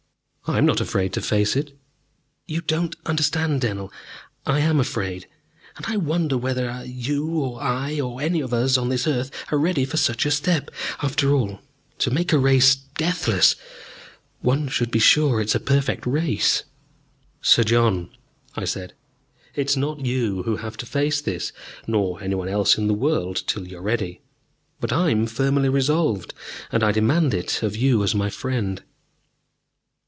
"I 0.47 0.57
am 0.57 0.65
not 0.65 0.81
afraid 0.81 1.13
to 1.13 1.21
face 1.21 1.55
it." 1.55 1.77
"You 2.45 2.59
do 2.59 2.81
not 2.81 2.95
understand 3.05 3.63
it, 3.63 3.67
Dennell, 3.67 3.93
I 4.45 4.59
am 4.59 4.81
afraid. 4.81 5.27
And 5.77 5.85
I 5.85 5.95
wonder 5.95 6.37
whether 6.37 6.83
you 6.85 7.39
or 7.39 7.61
I 7.61 8.01
or 8.01 8.19
any 8.21 8.41
of 8.41 8.53
us 8.53 8.77
on 8.77 8.89
this 8.89 9.07
earth 9.07 9.31
are 9.49 9.57
ready 9.57 9.85
for 9.85 9.95
such 9.95 10.25
a 10.25 10.31
step. 10.31 10.69
After 11.01 11.31
all, 11.33 11.61
to 11.99 12.11
make 12.11 12.33
a 12.33 12.37
race 12.39 12.75
deathless, 12.75 13.55
one 14.41 14.67
should 14.67 14.91
be 14.91 14.99
sure 14.99 15.39
it 15.39 15.45
is 15.45 15.55
a 15.55 15.59
perfect 15.61 16.05
race." 16.05 16.63
"Sir 17.41 17.63
John," 17.63 18.09
I 18.53 18.65
said, 18.65 18.93
"it 19.55 19.69
is 19.69 19.77
not 19.77 20.05
you 20.05 20.43
who 20.43 20.57
have 20.57 20.75
to 20.77 20.85
face 20.85 21.21
this, 21.21 21.53
nor 21.87 22.21
any 22.21 22.35
one 22.35 22.49
else 22.49 22.77
in 22.77 22.87
the 22.87 22.93
world 22.93 23.41
till 23.47 23.69
you 23.69 23.77
are 23.77 23.81
ready. 23.81 24.21
But 24.81 24.91
I 24.91 25.11
am 25.11 25.27
firmly 25.27 25.69
resolved, 25.69 26.33
and 26.73 26.83
I 26.83 26.91
demand 26.91 27.33
it 27.33 27.63
of 27.63 27.77
you 27.77 28.03
as 28.03 28.13
my 28.13 28.29
friend." 28.29 28.83